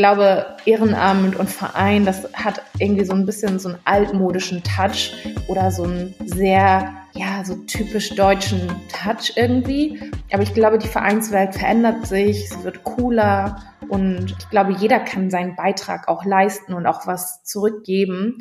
[0.00, 5.12] glaube, Ehrenamt und Verein, das hat irgendwie so ein bisschen so einen altmodischen Touch
[5.46, 10.00] oder so einen sehr, ja, so typisch deutschen Touch irgendwie.
[10.32, 13.60] Aber ich glaube, die Vereinswelt verändert sich, es wird cooler
[13.90, 18.38] und ich glaube, jeder kann seinen Beitrag auch leisten und auch was zurückgeben.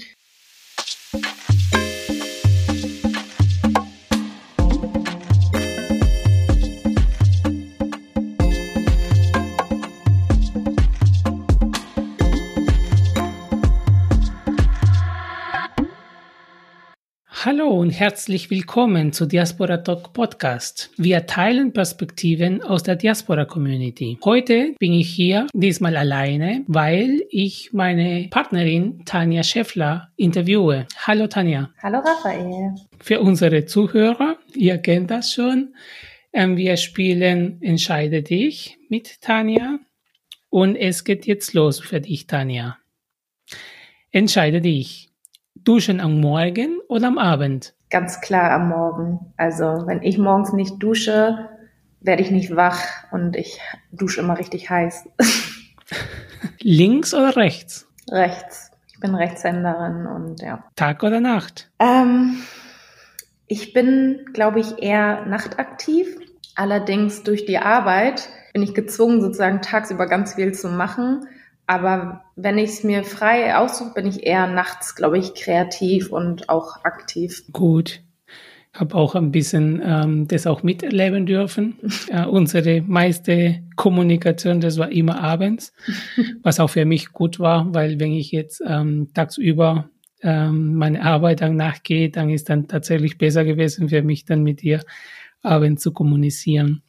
[17.45, 20.91] Hallo und herzlich willkommen zu Diaspora Talk Podcast.
[20.97, 24.17] Wir teilen Perspektiven aus der Diaspora Community.
[24.25, 30.85] Heute bin ich hier diesmal alleine, weil ich meine Partnerin Tanja Scheffler interviewe.
[30.97, 31.69] Hallo Tanja.
[31.81, 32.75] Hallo Raphael.
[32.99, 35.75] Für unsere Zuhörer, ihr kennt das schon,
[36.33, 39.79] ähm, wir spielen Entscheide dich mit Tanja
[40.49, 42.79] und es geht jetzt los für dich, Tanja.
[44.11, 45.08] Entscheide dich.
[45.69, 47.75] Duschen am Morgen oder am Abend?
[47.91, 49.19] Ganz klar am Morgen.
[49.37, 51.47] Also wenn ich morgens nicht dusche,
[52.01, 53.61] werde ich nicht wach und ich
[53.91, 55.07] dusche immer richtig heiß.
[56.59, 57.87] Links oder rechts?
[58.09, 58.71] Rechts.
[58.91, 60.63] Ich bin Rechtshänderin und ja.
[60.75, 61.69] Tag oder Nacht?
[61.77, 62.37] Ähm,
[63.45, 66.17] ich bin, glaube ich, eher nachtaktiv.
[66.55, 71.27] Allerdings durch die Arbeit bin ich gezwungen, sozusagen tagsüber ganz viel zu machen.
[71.69, 76.49] Aber wenn ich es mir frei aussuche, bin ich eher nachts, glaube ich, kreativ und
[76.49, 77.43] auch aktiv.
[77.51, 78.01] Gut.
[78.73, 81.77] Ich habe auch ein bisschen ähm, das auch miterleben dürfen.
[82.09, 85.71] äh, unsere meiste Kommunikation, das war immer abends,
[86.41, 89.91] was auch für mich gut war, weil wenn ich jetzt ähm, tagsüber
[90.23, 94.63] ähm, meine Arbeit dann nachgehe, dann ist dann tatsächlich besser gewesen für mich, dann mit
[94.63, 94.81] dir
[95.43, 96.81] abends zu kommunizieren.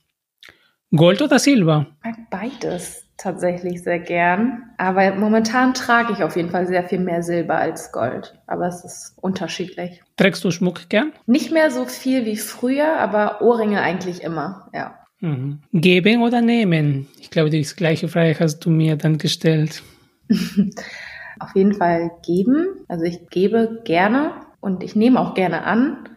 [0.91, 1.87] Gold oder Silber?
[2.31, 4.71] Beides tatsächlich sehr gern.
[4.79, 8.35] Aber momentan trage ich auf jeden Fall sehr viel mehr Silber als Gold.
[8.47, 10.03] Aber es ist unterschiedlich.
[10.17, 11.13] Trägst du Schmuck gern?
[11.27, 14.97] Nicht mehr so viel wie früher, aber Ohrringe eigentlich immer, ja.
[15.21, 15.61] Mhm.
[15.73, 17.09] Geben oder nehmen?
[17.21, 19.83] Ich glaube, die gleiche Frage hast du mir dann gestellt.
[21.41, 22.69] auf jeden Fall geben.
[22.89, 26.09] Also ich gebe gerne und ich nehme auch gerne an.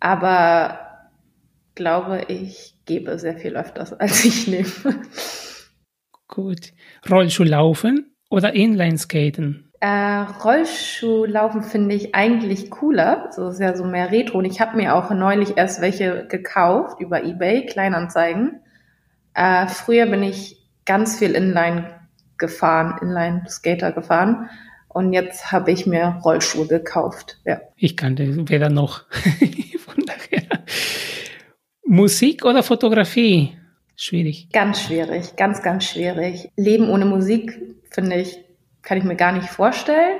[0.00, 0.78] Aber
[1.74, 4.66] glaube ich, gebe sehr viel öfters, als ich nehme.
[6.38, 6.72] Gut.
[7.10, 9.72] Rollschuhlaufen oder Inlineskaten?
[9.80, 13.30] Äh, Rollschuhlaufen finde ich eigentlich cooler.
[13.32, 14.38] So ist ja so mehr Retro.
[14.38, 18.60] Und ich habe mir auch neulich erst welche gekauft über eBay, Kleinanzeigen.
[19.34, 21.98] Äh, früher bin ich ganz viel Inline
[22.36, 24.48] gefahren, Inline-Skater gefahren.
[24.86, 27.40] Und jetzt habe ich mir Rollschuhe gekauft.
[27.46, 27.60] Ja.
[27.74, 29.02] Ich kannte weder noch.
[29.80, 30.62] Von daher.
[31.84, 33.57] Musik oder Fotografie?
[33.98, 34.48] Schwierig?
[34.52, 36.50] Ganz schwierig, ganz, ganz schwierig.
[36.56, 37.60] Leben ohne Musik,
[37.90, 38.42] finde ich,
[38.82, 40.18] kann ich mir gar nicht vorstellen.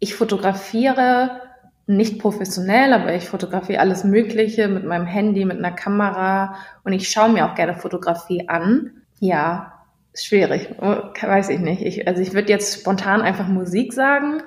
[0.00, 1.40] Ich fotografiere
[1.86, 7.08] nicht professionell, aber ich fotografiere alles Mögliche mit meinem Handy, mit einer Kamera und ich
[7.08, 9.02] schaue mir auch gerne Fotografie an.
[9.18, 11.82] Ja, schwierig, weiß ich nicht.
[11.82, 14.42] Ich, also ich würde jetzt spontan einfach Musik sagen,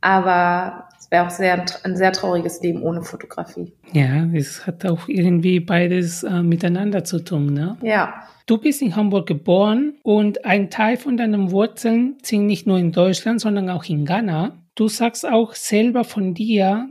[0.00, 3.72] aber wäre auch sehr, ein sehr trauriges Leben ohne Fotografie.
[3.92, 7.76] Ja, es hat auch irgendwie beides äh, miteinander zu tun, ne?
[7.82, 8.22] Ja.
[8.46, 12.92] Du bist in Hamburg geboren und ein Teil von deinen Wurzeln sind nicht nur in
[12.92, 14.64] Deutschland, sondern auch in Ghana.
[14.74, 16.88] Du sagst auch selber von dir,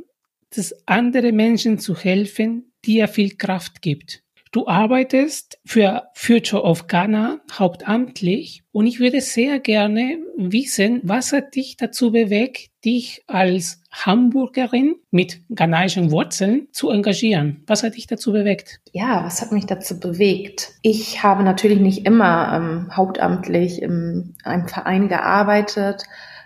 [0.56, 4.24] dass andere Menschen zu helfen dir viel Kraft gibt.
[4.52, 11.54] Du arbeitest für Future of Ghana hauptamtlich und ich würde sehr gerne wissen, was hat
[11.54, 17.64] dich dazu bewegt, dich als Hamburgerin mit ghanaischen Wurzeln zu engagieren?
[17.68, 18.80] Was hat dich dazu bewegt?
[18.92, 20.72] Ja, was hat mich dazu bewegt?
[20.82, 26.06] Ich habe natürlich nicht immer ähm, hauptamtlich in einem Verein gearbeitet.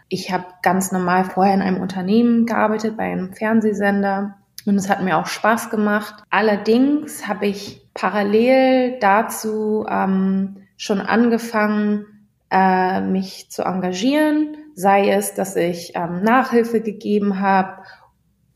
[0.10, 4.36] Ich habe ganz normal vorher in einem Unternehmen gearbeitet, bei einem Fernsehsender.
[4.66, 6.24] Und es hat mir auch Spaß gemacht.
[6.30, 12.06] Allerdings habe ich parallel dazu ähm, schon angefangen,
[12.50, 17.84] äh, mich zu engagieren, sei es, dass ich ähm, Nachhilfe gegeben habe,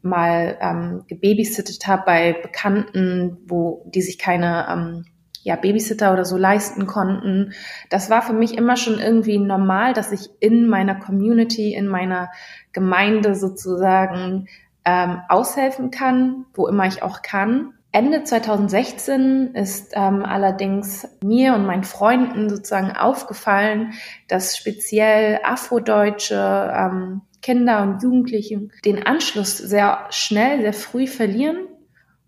[0.02, 5.06] mal ähm, gebabysittet habe bei Bekannten, wo die sich keine ähm,
[5.44, 7.54] ja, Babysitter oder so leisten konnten.
[7.90, 12.30] Das war für mich immer schon irgendwie normal, dass ich in meiner Community, in meiner
[12.74, 14.48] Gemeinde sozusagen
[14.84, 17.74] ähm, aushelfen kann, wo immer ich auch kann.
[17.98, 23.94] Ende 2016 ist ähm, allerdings mir und meinen Freunden sozusagen aufgefallen,
[24.28, 31.66] dass speziell afrodeutsche ähm, Kinder und Jugendliche den Anschluss sehr schnell, sehr früh verlieren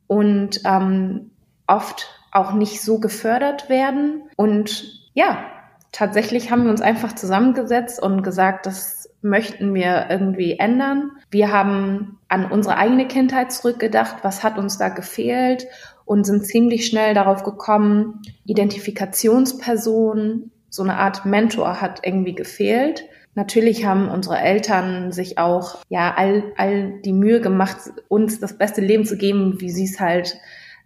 [0.08, 1.30] und ähm,
[1.68, 4.24] oft auch nicht so gefördert werden.
[4.38, 5.46] Und ja,
[5.92, 11.12] tatsächlich haben wir uns einfach zusammengesetzt und gesagt, das möchten wir irgendwie ändern.
[11.30, 15.68] Wir haben an unsere eigene Kindheit zurückgedacht, was hat uns da gefehlt
[16.06, 23.06] und sind ziemlich schnell darauf gekommen, Identifikationsperson, so eine Art Mentor hat irgendwie gefehlt.
[23.36, 27.78] Natürlich haben unsere Eltern sich auch ja all, all die Mühe gemacht,
[28.08, 30.40] uns das beste Leben zu geben, wie sie es halt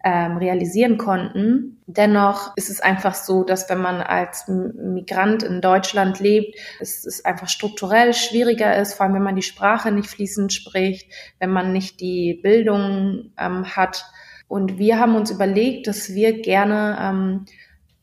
[0.03, 1.81] ähm, realisieren konnten.
[1.88, 7.23] Dennoch ist es einfach so, dass wenn man als Migrant in Deutschland lebt, es, es
[7.23, 11.09] einfach strukturell schwieriger ist, vor allem wenn man die Sprache nicht fließend spricht,
[11.39, 14.05] wenn man nicht die Bildung ähm, hat.
[14.47, 17.45] Und wir haben uns überlegt, dass wir gerne ähm,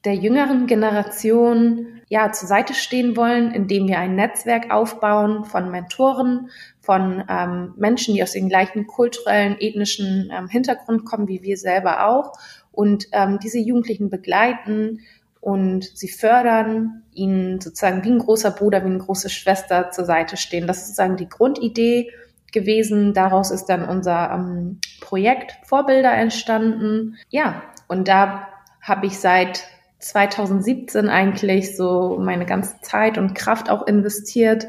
[0.05, 6.50] der jüngeren Generation ja zur Seite stehen wollen, indem wir ein Netzwerk aufbauen von Mentoren,
[6.81, 12.08] von ähm, Menschen, die aus dem gleichen kulturellen, ethnischen ähm, Hintergrund kommen wie wir selber
[12.08, 12.32] auch
[12.73, 15.00] und ähm, diese Jugendlichen begleiten
[15.41, 20.37] und sie fördern, ihnen sozusagen wie ein großer Bruder, wie eine große Schwester zur Seite
[20.37, 20.67] stehen.
[20.67, 22.11] Das ist sozusagen die Grundidee
[22.52, 23.14] gewesen.
[23.14, 27.17] Daraus ist dann unser ähm, Projekt Vorbilder entstanden.
[27.31, 28.49] Ja, und da
[28.82, 29.67] habe ich seit
[30.00, 34.67] 2017 eigentlich so meine ganze Zeit und Kraft auch investiert.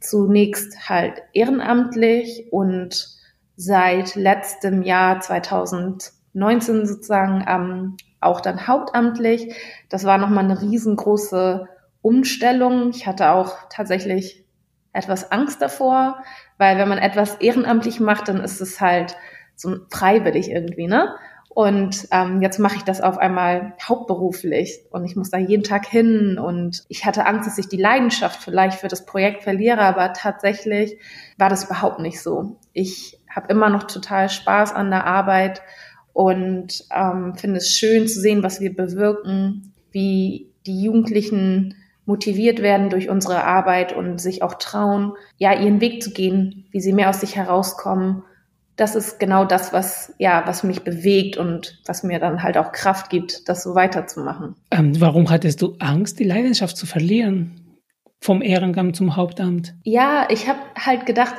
[0.00, 3.08] Zunächst halt ehrenamtlich und
[3.56, 9.54] seit letztem Jahr 2019 sozusagen ähm, auch dann hauptamtlich.
[9.88, 11.66] Das war nochmal eine riesengroße
[12.02, 12.90] Umstellung.
[12.90, 14.44] Ich hatte auch tatsächlich
[14.92, 16.22] etwas Angst davor,
[16.58, 19.16] weil wenn man etwas ehrenamtlich macht, dann ist es halt
[19.54, 21.14] so freiwillig irgendwie, ne?
[21.56, 25.86] Und ähm, jetzt mache ich das auf einmal hauptberuflich und ich muss da jeden Tag
[25.86, 30.12] hin und ich hatte Angst, dass ich die Leidenschaft vielleicht für das Projekt verliere, aber
[30.12, 30.98] tatsächlich
[31.38, 32.58] war das überhaupt nicht so.
[32.74, 35.62] Ich habe immer noch total Spaß an der Arbeit
[36.12, 41.74] und ähm, finde es schön zu sehen, was wir bewirken, wie die Jugendlichen
[42.04, 46.82] motiviert werden durch unsere Arbeit und sich auch trauen, ja, ihren Weg zu gehen, wie
[46.82, 48.24] sie mehr aus sich herauskommen
[48.76, 52.72] das ist genau das, was, ja, was mich bewegt und was mir dann halt auch
[52.72, 54.54] Kraft gibt, das so weiterzumachen.
[54.70, 57.62] Ähm, warum hattest du Angst, die Leidenschaft zu verlieren?
[58.20, 59.74] Vom Ehrenamt zum Hauptamt?
[59.84, 61.34] Ja, ich habe halt gedacht,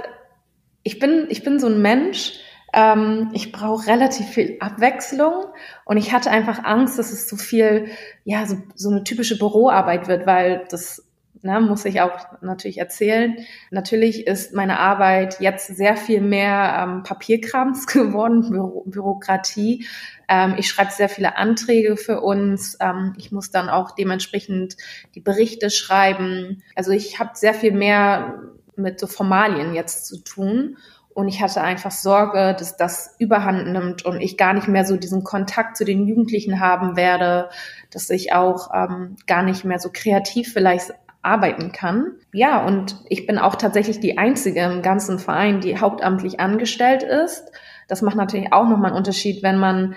[0.83, 2.33] ich bin, ich bin so ein Mensch,
[2.73, 5.45] ähm, ich brauche relativ viel Abwechslung
[5.85, 7.87] und ich hatte einfach Angst, dass es so viel,
[8.23, 11.06] ja, so, so eine typische Büroarbeit wird, weil das
[11.41, 13.37] ne, muss ich auch natürlich erzählen.
[13.71, 19.85] Natürlich ist meine Arbeit jetzt sehr viel mehr ähm, Papierkrams geworden, Büro Bürokratie.
[20.27, 22.77] Ähm, ich schreibe sehr viele Anträge für uns.
[22.79, 24.77] Ähm, ich muss dann auch dementsprechend
[25.15, 26.63] die Berichte schreiben.
[26.75, 28.41] Also ich habe sehr viel mehr
[28.75, 30.77] mit so Formalien jetzt zu tun.
[31.17, 34.97] Und ich hatte einfach Sorge, dass das überhand nimmt und ich gar nicht mehr so
[34.97, 37.49] diesen Kontakt zu den Jugendlichen haben werde,
[37.89, 40.93] dass ich auch ähm, gar nicht mehr so kreativ vielleicht
[41.27, 42.13] arbeiten kann.
[42.31, 47.51] Ja, und ich bin auch tatsächlich die einzige im ganzen Verein, die hauptamtlich angestellt ist.
[47.87, 49.95] Das macht natürlich auch nochmal einen Unterschied, wenn man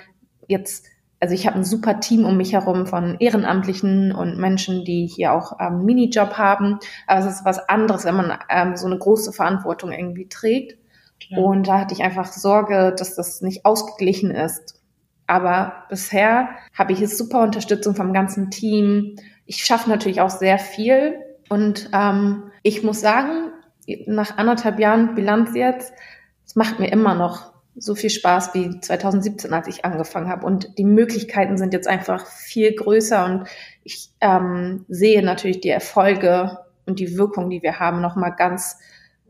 [0.48, 0.86] jetzt,
[1.20, 5.32] also ich habe ein super Team um mich herum von Ehrenamtlichen und Menschen, die hier
[5.32, 6.78] auch ähm, Minijob haben.
[7.06, 10.78] Aber es ist was anderes, wenn man ähm, so eine große Verantwortung irgendwie trägt.
[11.28, 11.38] Ja.
[11.38, 14.80] Und da hatte ich einfach Sorge, dass das nicht ausgeglichen ist.
[15.28, 19.14] Aber bisher habe ich jetzt super Unterstützung vom ganzen Team
[19.50, 21.18] ich schaffe natürlich auch sehr viel
[21.48, 23.50] und ähm, ich muss sagen,
[24.06, 25.92] nach anderthalb Jahren Bilanz jetzt,
[26.46, 30.46] es macht mir immer noch so viel Spaß wie 2017, als ich angefangen habe.
[30.46, 33.48] Und die Möglichkeiten sind jetzt einfach viel größer und
[33.82, 38.78] ich ähm, sehe natürlich die Erfolge und die Wirkung, die wir haben, nochmal ganz,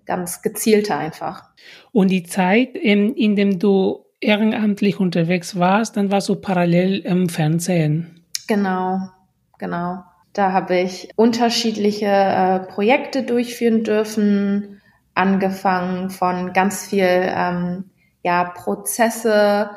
[0.05, 1.45] ganz gezielter einfach.
[1.93, 7.31] Und die Zeit, in, in dem du ehrenamtlich unterwegs warst, dann war so parallel im
[7.31, 8.23] Fernsehen.
[8.47, 9.09] Genau,
[9.57, 10.03] genau.
[10.33, 14.81] Da habe ich unterschiedliche äh, Projekte durchführen dürfen,
[15.15, 17.91] angefangen von ganz viel ähm,
[18.23, 19.71] ja, Prozesse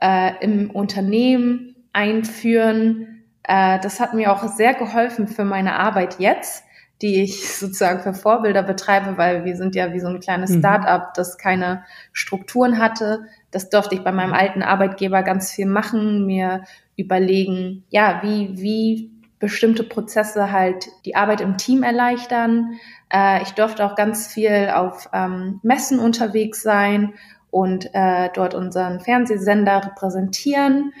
[0.00, 3.24] äh, im Unternehmen einführen.
[3.44, 6.64] Äh, das hat mir auch sehr geholfen für meine Arbeit jetzt,
[7.02, 10.58] die ich sozusagen für Vorbilder betreibe, weil wir sind ja wie so ein kleines mhm.
[10.58, 13.26] Start-up, das keine Strukturen hatte.
[13.52, 16.64] Das durfte ich bei meinem alten Arbeitgeber ganz viel machen, mir
[16.96, 22.78] überlegen, ja, wie, wie bestimmte Prozesse halt die Arbeit im Team erleichtern.
[23.12, 27.14] Äh, ich durfte auch ganz viel auf ähm, Messen unterwegs sein
[27.50, 30.92] und äh, dort unseren Fernsehsender repräsentieren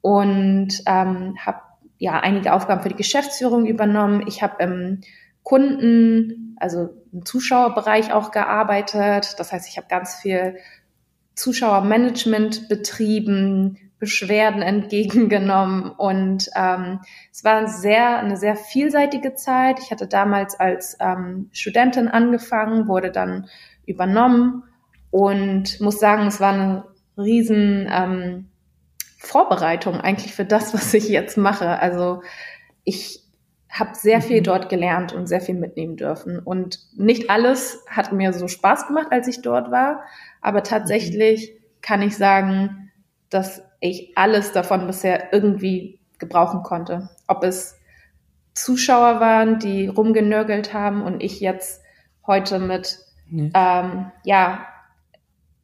[0.00, 1.60] und ähm, habe
[1.98, 4.24] ja einige Aufgaben für die Geschäftsführung übernommen.
[4.26, 5.00] Ich habe im
[5.42, 9.34] Kunden, also im Zuschauerbereich auch gearbeitet.
[9.38, 10.56] Das heißt, ich habe ganz viel
[11.34, 17.00] Zuschauermanagement betrieben, Beschwerden entgegengenommen und ähm,
[17.32, 19.80] es war sehr eine sehr vielseitige Zeit.
[19.80, 23.48] Ich hatte damals als ähm, Studentin angefangen, wurde dann
[23.86, 24.62] übernommen
[25.10, 26.84] und muss sagen, es war eine
[27.16, 28.48] riesen ähm,
[29.18, 31.80] Vorbereitung eigentlich für das, was ich jetzt mache.
[31.80, 32.22] Also
[32.84, 33.24] ich
[33.70, 34.44] habe sehr viel mhm.
[34.44, 36.38] dort gelernt und sehr viel mitnehmen dürfen.
[36.38, 40.04] Und nicht alles hat mir so Spaß gemacht, als ich dort war,
[40.40, 42.90] aber tatsächlich kann ich sagen,
[43.30, 47.10] dass ich alles davon bisher irgendwie gebrauchen konnte.
[47.26, 47.78] Ob es
[48.54, 51.82] Zuschauer waren, die rumgenörgelt haben und ich jetzt
[52.26, 52.98] heute mit
[53.30, 54.66] ja, ähm, ja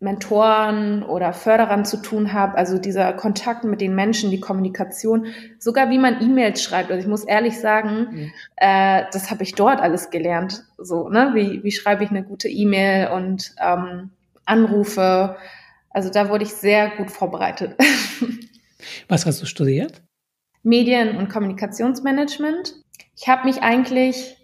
[0.00, 5.26] Mentoren oder Förderern zu tun habe, also dieser Kontakt mit den Menschen, die Kommunikation,
[5.58, 6.90] sogar wie man E-Mails schreibt.
[6.90, 8.32] Also ich muss ehrlich sagen, mhm.
[8.56, 10.64] äh, das habe ich dort alles gelernt.
[10.76, 11.30] So, ne?
[11.34, 14.10] Wie, wie schreibe ich eine gute E-Mail und ähm,
[14.44, 15.36] Anrufe.
[15.94, 17.76] Also da wurde ich sehr gut vorbereitet.
[19.08, 20.02] Was hast du studiert?
[20.62, 22.74] Medien- und Kommunikationsmanagement.
[23.16, 24.36] Ich habe mich eigentlich,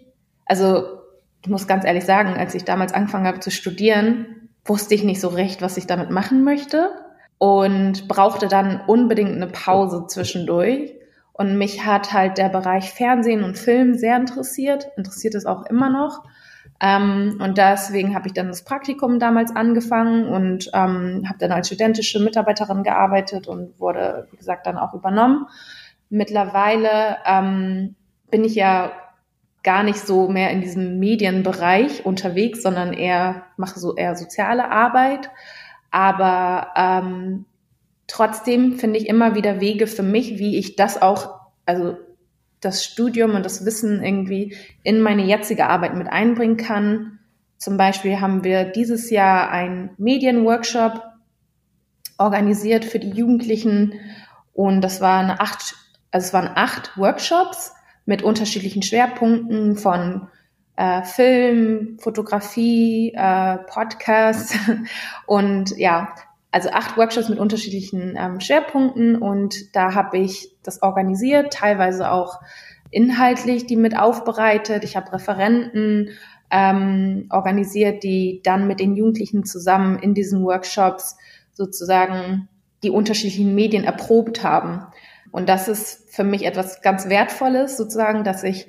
[0.45, 1.01] also
[1.43, 5.19] ich muss ganz ehrlich sagen, als ich damals angefangen habe zu studieren, wusste ich nicht
[5.19, 6.89] so recht, was ich damit machen möchte
[7.37, 10.93] und brauchte dann unbedingt eine Pause zwischendurch.
[11.33, 15.89] Und mich hat halt der Bereich Fernsehen und Film sehr interessiert, interessiert es auch immer
[15.89, 16.23] noch.
[16.81, 21.67] Ähm, und deswegen habe ich dann das Praktikum damals angefangen und ähm, habe dann als
[21.67, 25.45] studentische Mitarbeiterin gearbeitet und wurde, wie gesagt, dann auch übernommen.
[26.09, 27.95] Mittlerweile ähm,
[28.31, 28.91] bin ich ja
[29.63, 35.29] gar nicht so mehr in diesem Medienbereich unterwegs, sondern eher mache so eher soziale Arbeit.
[35.91, 37.45] Aber ähm,
[38.07, 41.97] trotzdem finde ich immer wieder Wege für mich, wie ich das auch, also
[42.61, 47.19] das Studium und das Wissen irgendwie in meine jetzige Arbeit mit einbringen kann.
[47.57, 51.03] Zum Beispiel haben wir dieses Jahr einen Medienworkshop
[52.17, 53.95] organisiert für die Jugendlichen
[54.53, 55.75] und das waren acht,
[56.11, 57.73] also es waren acht Workshops
[58.05, 60.27] mit unterschiedlichen Schwerpunkten von
[60.75, 64.55] äh, Film, Fotografie, äh, Podcast
[65.25, 66.13] und ja,
[66.51, 72.41] also acht Workshops mit unterschiedlichen ähm, Schwerpunkten und da habe ich das organisiert, teilweise auch
[72.91, 74.83] inhaltlich die mit aufbereitet.
[74.83, 76.09] Ich habe Referenten
[76.51, 81.17] ähm, organisiert, die dann mit den Jugendlichen zusammen in diesen Workshops
[81.53, 82.49] sozusagen
[82.83, 84.85] die unterschiedlichen Medien erprobt haben.
[85.31, 88.67] Und das ist für mich etwas ganz Wertvolles, sozusagen, dass ich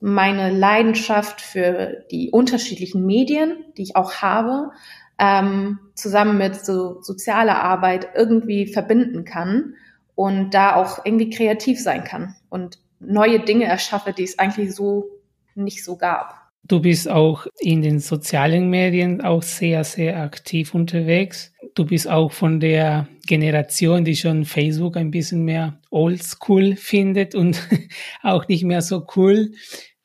[0.00, 4.72] meine Leidenschaft für die unterschiedlichen Medien, die ich auch habe,
[5.18, 9.74] ähm, zusammen mit so sozialer Arbeit irgendwie verbinden kann
[10.14, 15.06] und da auch irgendwie kreativ sein kann und neue Dinge erschaffe, die es eigentlich so
[15.54, 16.46] nicht so gab.
[16.64, 21.52] Du bist auch in den sozialen Medien auch sehr, sehr aktiv unterwegs.
[21.74, 27.62] Du bist auch von der Generation, die schon Facebook ein bisschen mehr oldschool findet und
[28.22, 29.52] auch nicht mehr so cool.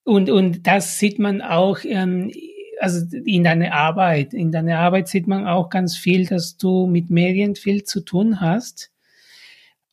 [0.04, 2.32] Und, und das sieht man auch ähm,
[2.82, 4.34] also in deiner Arbeit.
[4.34, 8.42] In deiner Arbeit sieht man auch ganz viel, dass du mit Medien viel zu tun
[8.42, 8.92] hast.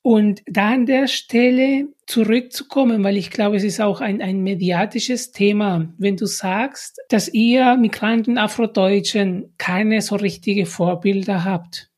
[0.03, 5.33] Und da an der Stelle zurückzukommen, weil ich glaube, es ist auch ein, ein mediatisches
[5.33, 11.91] Thema, wenn du sagst, dass ihr Migranten Afrodeutschen keine so richtige Vorbilder habt.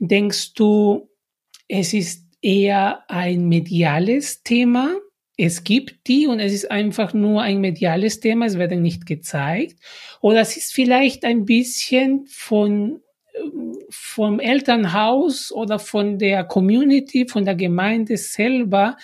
[0.00, 1.08] Denkst du,
[1.68, 4.96] es ist eher ein mediales Thema?
[5.40, 9.76] Es gibt die und es ist einfach nur ein mediales Thema, es wird nicht gezeigt.
[10.20, 13.00] Oder es ist vielleicht ein bisschen von
[13.88, 18.96] vom Elternhaus oder von der Community, von der Gemeinde selber,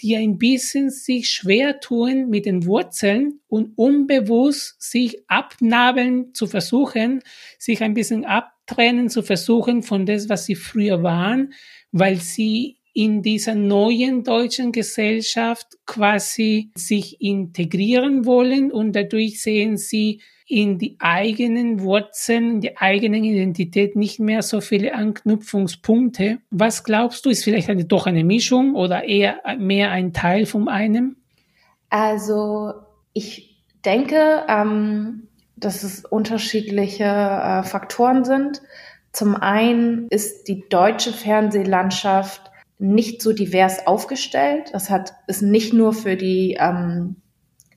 [0.00, 7.20] die ein bisschen sich schwer tun mit den Wurzeln und unbewusst sich abnabeln zu versuchen,
[7.58, 11.52] sich ein bisschen abtrennen zu versuchen von das, was sie früher waren,
[11.90, 20.20] weil sie in dieser neuen deutschen Gesellschaft quasi sich integrieren wollen und dadurch sehen sie
[20.46, 26.38] in die eigenen Wurzeln, in die eigenen Identität nicht mehr so viele Anknüpfungspunkte.
[26.50, 30.68] Was glaubst du, ist vielleicht eine, doch eine Mischung oder eher mehr ein Teil von
[30.68, 31.16] einem?
[31.88, 32.72] Also
[33.12, 38.60] ich denke, ähm, dass es unterschiedliche äh, Faktoren sind.
[39.12, 42.49] Zum einen ist die deutsche Fernsehlandschaft
[42.80, 44.70] nicht so divers aufgestellt.
[44.72, 47.16] Das hat ist nicht nur für die ähm,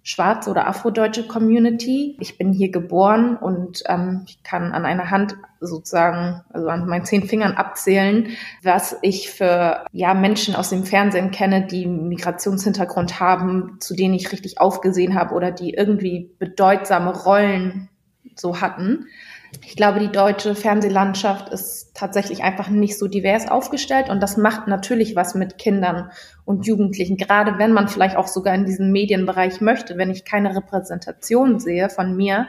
[0.03, 2.17] schwarze oder afrodeutsche Community.
[2.19, 7.05] Ich bin hier geboren und ähm, ich kann an einer Hand sozusagen, also an meinen
[7.05, 8.27] zehn Fingern abzählen,
[8.61, 14.33] was ich für ja Menschen aus dem Fernsehen kenne, die Migrationshintergrund haben, zu denen ich
[14.33, 17.89] richtig aufgesehen habe oder die irgendwie bedeutsame Rollen
[18.35, 19.07] so hatten.
[19.61, 24.67] Ich glaube, die deutsche Fernsehlandschaft ist tatsächlich einfach nicht so divers aufgestellt und das macht
[24.67, 26.11] natürlich was mit Kindern
[26.45, 29.97] und Jugendlichen, gerade wenn man vielleicht auch sogar in diesen Medienbereich möchte.
[29.97, 32.47] Wenn ich keine Repräsentation sehe von mir,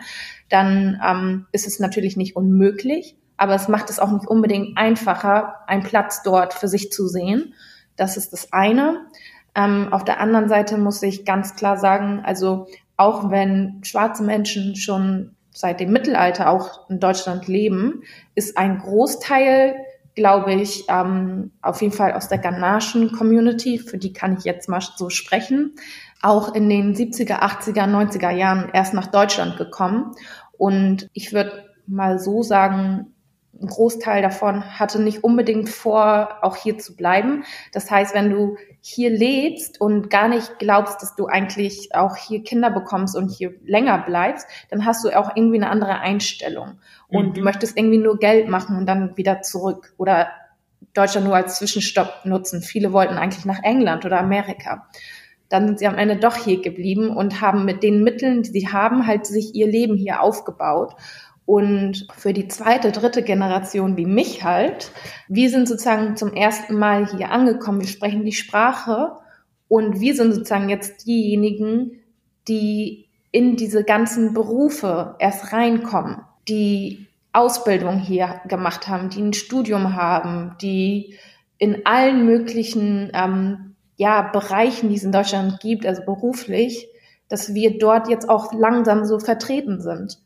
[0.48, 5.56] dann ähm, ist es natürlich nicht unmöglich, aber es macht es auch nicht unbedingt einfacher,
[5.66, 7.54] einen Platz dort für sich zu sehen.
[7.96, 9.06] Das ist das eine.
[9.54, 14.76] Ähm, auf der anderen Seite muss ich ganz klar sagen, also auch wenn schwarze Menschen
[14.76, 18.02] schon seit dem Mittelalter auch in Deutschland leben,
[18.34, 19.76] ist ein Großteil,
[20.14, 24.68] glaube ich, ähm, auf jeden Fall aus der ghanaischen Community, für die kann ich jetzt
[24.68, 25.76] mal so sprechen,
[26.20, 30.12] auch in den 70er, 80er, 90er Jahren erst nach Deutschland gekommen.
[30.58, 33.13] Und ich würde mal so sagen,
[33.60, 37.44] ein Großteil davon hatte nicht unbedingt vor, auch hier zu bleiben.
[37.72, 42.42] Das heißt, wenn du hier lebst und gar nicht glaubst, dass du eigentlich auch hier
[42.42, 46.78] Kinder bekommst und hier länger bleibst, dann hast du auch irgendwie eine andere Einstellung.
[47.08, 47.34] Und mhm.
[47.34, 50.28] du möchtest irgendwie nur Geld machen und dann wieder zurück oder
[50.92, 52.60] Deutschland nur als Zwischenstopp nutzen.
[52.60, 54.88] Viele wollten eigentlich nach England oder Amerika.
[55.48, 58.68] Dann sind sie am Ende doch hier geblieben und haben mit den Mitteln, die sie
[58.68, 60.94] haben, halt sich ihr Leben hier aufgebaut.
[61.46, 64.92] Und für die zweite, dritte Generation wie mich halt,
[65.28, 69.12] wir sind sozusagen zum ersten Mal hier angekommen, wir sprechen die Sprache
[69.68, 72.00] und wir sind sozusagen jetzt diejenigen,
[72.48, 79.96] die in diese ganzen Berufe erst reinkommen, die Ausbildung hier gemacht haben, die ein Studium
[79.96, 81.18] haben, die
[81.58, 86.88] in allen möglichen ähm, ja, Bereichen, die es in Deutschland gibt, also beruflich,
[87.28, 90.18] dass wir dort jetzt auch langsam so vertreten sind.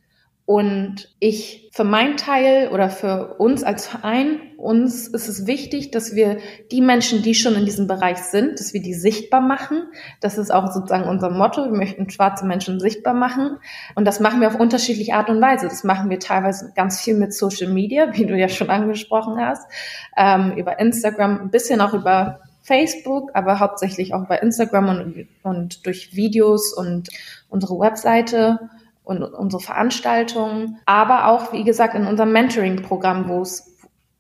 [0.49, 6.15] Und ich für meinen Teil oder für uns als Verein, uns ist es wichtig, dass
[6.15, 6.39] wir
[6.73, 9.83] die Menschen, die schon in diesem Bereich sind, dass wir die sichtbar machen.
[10.23, 11.65] Das ist auch sozusagen unser Motto.
[11.65, 13.59] Wir möchten schwarze Menschen sichtbar machen.
[13.95, 15.69] Und das machen wir auf unterschiedliche Art und Weise.
[15.69, 19.71] Das machen wir teilweise ganz viel mit Social Media, wie du ja schon angesprochen hast,
[20.17, 25.85] ähm, über Instagram, ein bisschen auch über Facebook, aber hauptsächlich auch bei Instagram und, und
[25.85, 27.11] durch Videos und
[27.51, 28.71] unsere Webseite
[29.09, 33.75] und unsere Veranstaltungen, aber auch, wie gesagt, in unserem Mentoring-Programm, wo es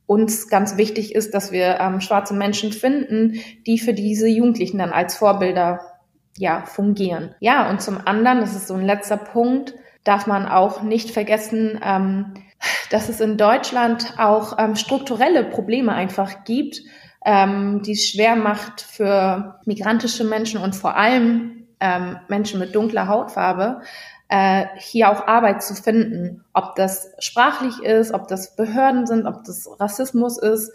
[0.06, 3.34] uns ganz wichtig ist, dass wir ähm, schwarze Menschen finden,
[3.66, 5.80] die für diese Jugendlichen dann als Vorbilder
[6.38, 7.34] ja, fungieren.
[7.40, 11.78] Ja, und zum anderen, das ist so ein letzter Punkt, darf man auch nicht vergessen,
[11.84, 12.32] ähm,
[12.90, 16.80] dass es in Deutschland auch ähm, strukturelle Probleme einfach gibt,
[17.26, 23.06] ähm, die es schwer macht für migrantische Menschen und vor allem ähm, Menschen mit dunkler
[23.06, 23.82] Hautfarbe,
[24.28, 26.44] äh, hier auch Arbeit zu finden.
[26.52, 30.72] Ob das sprachlich ist, ob das Behörden sind, ob das Rassismus ist.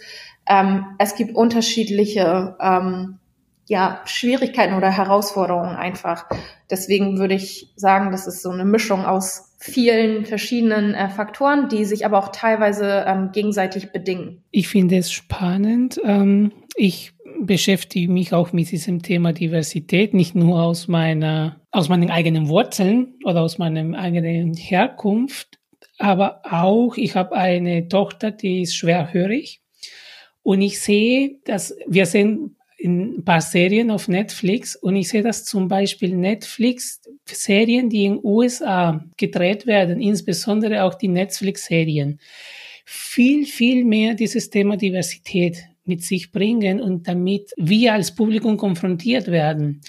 [0.48, 3.20] Ähm, es gibt unterschiedliche ähm,
[3.68, 6.26] ja, Schwierigkeiten oder Herausforderungen einfach.
[6.70, 11.86] Deswegen würde ich sagen, das ist so eine Mischung aus vielen verschiedenen äh, Faktoren, die
[11.86, 14.44] sich aber auch teilweise ähm, gegenseitig bedingen.
[14.52, 16.00] Ich finde es spannend.
[16.04, 17.13] Ähm, ich
[17.46, 23.16] beschäftige mich auch mit diesem Thema Diversität, nicht nur aus meiner, aus meinen eigenen Wurzeln
[23.24, 25.60] oder aus meiner eigenen Herkunft,
[25.98, 29.62] aber auch, ich habe eine Tochter, die ist schwerhörig.
[30.42, 35.46] Und ich sehe, dass wir sehen ein paar Serien auf Netflix und ich sehe, dass
[35.46, 42.20] zum Beispiel Netflix Serien, die in USA gedreht werden, insbesondere auch die Netflix-Serien,
[42.84, 49.28] viel, viel mehr dieses Thema Diversität mit sich bringen und damit wir als Publikum konfrontiert
[49.28, 49.82] werden.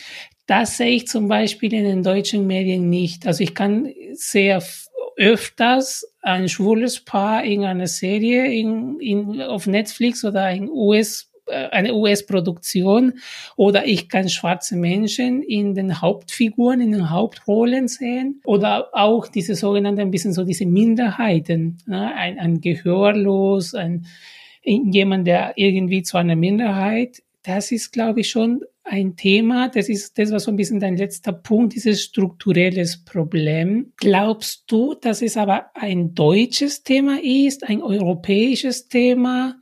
[0.46, 3.26] Das sehe ich zum Beispiel in den deutschen Medien nicht.
[3.26, 4.62] Also ich kann sehr
[5.16, 11.68] öfters ein schwules Paar in einer Serie in, in, auf Netflix oder in US äh,
[11.68, 13.14] eine US-Produktion
[13.57, 19.54] oder ich kann schwarze Menschen in den Hauptfiguren, in den Hauptrollen sehen oder auch diese
[19.54, 22.14] sogenannten, ein bisschen so diese Minderheiten, ne?
[22.14, 24.07] ein, ein Gehörlos, ein
[24.64, 29.68] jemand, der irgendwie zu einer Minderheit, das ist, glaube ich, schon ein Thema.
[29.68, 33.92] Das ist, das war so ein bisschen dein letzter Punkt, dieses strukturelles Problem.
[33.96, 39.57] Glaubst du, dass es aber ein deutsches Thema ist, ein europäisches Thema?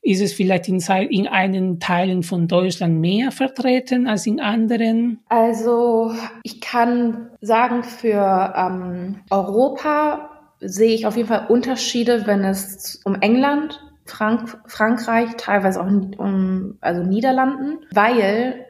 [0.00, 0.78] Ist es vielleicht in,
[1.10, 5.20] in einen Teilen von Deutschland mehr vertreten als in anderen?
[5.28, 6.12] Also
[6.44, 13.16] ich kann sagen, für ähm, Europa sehe ich auf jeden Fall Unterschiede, wenn es um
[13.16, 18.66] England Frank Frankreich, teilweise auch um, also Niederlanden, weil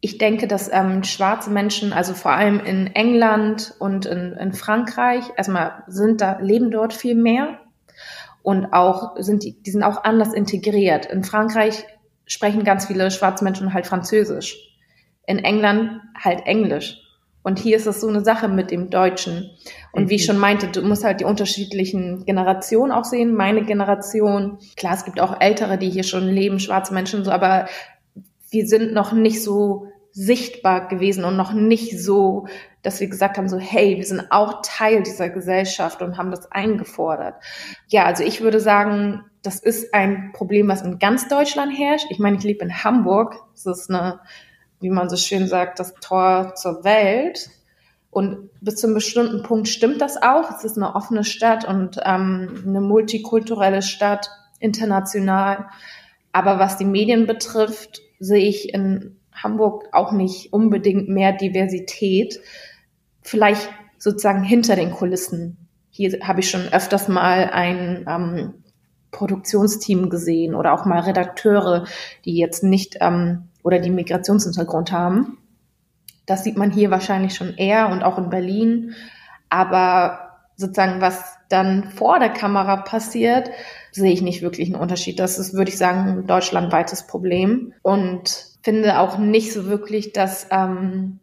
[0.00, 5.24] ich denke, dass ähm, schwarze Menschen, also vor allem in England und in, in Frankreich,
[5.36, 7.58] erstmal sind da, leben dort viel mehr
[8.42, 11.06] und auch sind die, die sind auch anders integriert.
[11.06, 11.84] In Frankreich
[12.24, 14.56] sprechen ganz viele schwarze Menschen halt Französisch.
[15.26, 16.96] In England halt Englisch.
[17.42, 19.50] Und hier ist es so eine Sache mit dem Deutschen.
[19.92, 20.32] Und wie ich mhm.
[20.32, 23.34] schon meinte, du musst halt die unterschiedlichen Generationen auch sehen.
[23.34, 27.66] Meine Generation, klar, es gibt auch Ältere, die hier schon leben, schwarze Menschen, so, aber
[28.50, 32.46] wir sind noch nicht so sichtbar gewesen und noch nicht so,
[32.82, 36.50] dass wir gesagt haben, so, hey, wir sind auch Teil dieser Gesellschaft und haben das
[36.50, 37.36] eingefordert.
[37.88, 42.06] Ja, also ich würde sagen, das ist ein Problem, was in ganz Deutschland herrscht.
[42.10, 43.36] Ich meine, ich lebe in Hamburg.
[43.52, 44.20] Das ist eine
[44.80, 47.50] wie man so schön sagt, das Tor zur Welt.
[48.10, 50.50] Und bis zu einem bestimmten Punkt stimmt das auch.
[50.50, 55.66] Es ist eine offene Stadt und ähm, eine multikulturelle Stadt, international.
[56.32, 62.40] Aber was die Medien betrifft, sehe ich in Hamburg auch nicht unbedingt mehr Diversität.
[63.22, 65.68] Vielleicht sozusagen hinter den Kulissen.
[65.90, 68.54] Hier habe ich schon öfters mal ein ähm,
[69.10, 71.86] Produktionsteam gesehen oder auch mal Redakteure,
[72.24, 75.38] die jetzt nicht ähm, oder die Migrationshintergrund haben.
[76.26, 78.94] Das sieht man hier wahrscheinlich schon eher und auch in Berlin.
[79.48, 83.50] Aber sozusagen, was dann vor der Kamera passiert,
[83.90, 85.18] sehe ich nicht wirklich einen Unterschied.
[85.18, 87.72] Das ist, würde ich sagen, ein deutschlandweites Problem.
[87.82, 91.18] Und finde auch nicht so wirklich, dass ähm,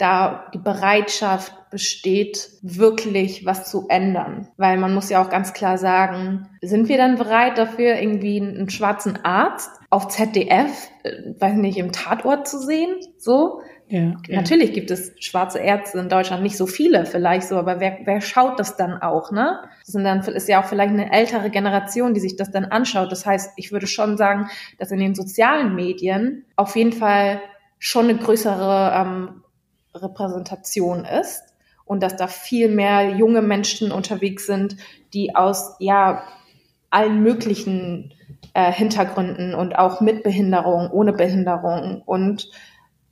[0.00, 4.48] da die Bereitschaft besteht, wirklich was zu ändern.
[4.56, 8.70] Weil man muss ja auch ganz klar sagen, sind wir dann bereit dafür, irgendwie einen
[8.70, 12.96] schwarzen Arzt auf ZDF, äh, weiß nicht, im Tatort zu sehen?
[13.18, 13.60] So?
[13.88, 14.36] Ja, okay.
[14.36, 18.20] Natürlich gibt es schwarze Ärzte in Deutschland, nicht so viele vielleicht so, aber wer, wer
[18.20, 19.58] schaut das dann auch, ne?
[19.84, 23.10] Das sind dann, ist ja auch vielleicht eine ältere Generation, die sich das dann anschaut.
[23.10, 27.40] Das heißt, ich würde schon sagen, dass in den sozialen Medien auf jeden Fall
[27.80, 29.42] schon eine größere ähm,
[29.94, 31.42] Repräsentation ist
[31.84, 34.76] und dass da viel mehr junge Menschen unterwegs sind,
[35.12, 36.22] die aus ja
[36.90, 38.14] allen möglichen
[38.54, 42.48] äh, Hintergründen und auch mit Behinderung, ohne Behinderung und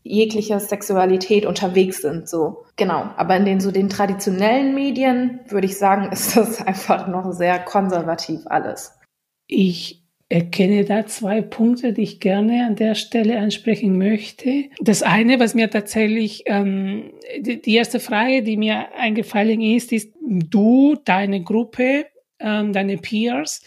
[0.03, 2.64] jeglicher Sexualität unterwegs sind, so.
[2.77, 3.11] Genau.
[3.17, 7.59] Aber in den so den traditionellen Medien würde ich sagen, ist das einfach noch sehr
[7.59, 8.99] konservativ alles.
[9.47, 14.64] Ich erkenne da zwei Punkte, die ich gerne an der Stelle ansprechen möchte.
[14.81, 20.12] Das eine, was mir tatsächlich, ähm, die, die erste Frage, die mir eingefallen ist, ist,
[20.21, 22.07] du, deine Gruppe,
[22.41, 23.62] ähm, deine Peers,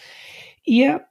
[0.64, 1.02] ihr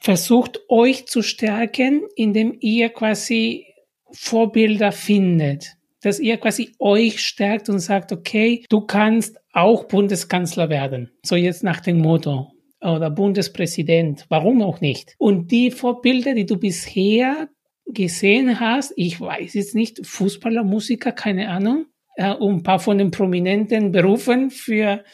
[0.00, 3.66] versucht euch zu stärken, indem ihr quasi
[4.10, 11.10] Vorbilder findet, dass ihr quasi euch stärkt und sagt, okay, du kannst auch Bundeskanzler werden.
[11.22, 12.53] So jetzt nach dem Motto
[12.84, 14.26] oder Bundespräsident.
[14.28, 15.14] Warum auch nicht?
[15.18, 17.48] Und die Vorbilder, die du bisher
[17.86, 23.10] gesehen hast, ich weiß jetzt nicht, Fußballer, Musiker, keine Ahnung, äh, ein paar von den
[23.10, 25.04] prominenten Berufen für,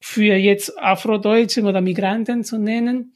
[0.00, 3.14] für jetzt Afrodeutschen oder Migranten zu nennen.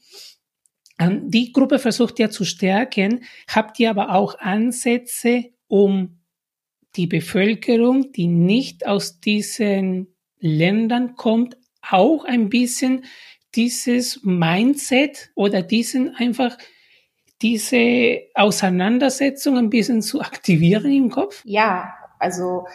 [0.99, 6.19] Ähm, die Gruppe versucht ja zu stärken, habt ihr aber auch Ansätze, um
[6.95, 13.05] die Bevölkerung, die nicht aus diesen Ländern kommt, auch ein bisschen
[13.55, 16.57] dieses Mindset oder diesen einfach
[17.41, 21.41] diese Auseinandersetzung ein bisschen zu aktivieren im Kopf?
[21.45, 22.65] Ja, also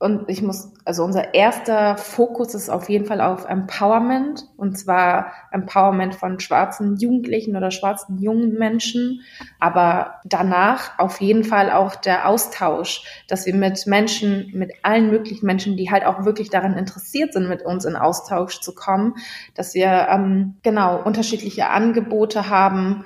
[0.00, 4.48] und ich muss, also unser erster Fokus ist auf jeden Fall auf Empowerment.
[4.56, 9.20] Und zwar Empowerment von schwarzen Jugendlichen oder schwarzen jungen Menschen,
[9.58, 15.44] aber danach auf jeden Fall auch der Austausch, dass wir mit Menschen, mit allen möglichen
[15.44, 19.16] Menschen, die halt auch wirklich daran interessiert sind, mit uns in Austausch zu kommen,
[19.54, 23.04] dass wir ähm, genau unterschiedliche Angebote haben,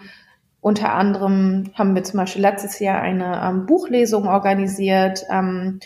[0.60, 5.80] unter anderem haben wir zum Beispiel letztes Jahr eine ähm, Buchlesung organisiert, ähm,